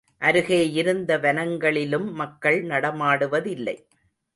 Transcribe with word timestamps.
அருகேயிருந்த 0.21 1.17
வனங்களிலும் 1.17 2.11
மக்கள் 2.13 2.59
நடமாடுவதில்லை. 2.63 3.77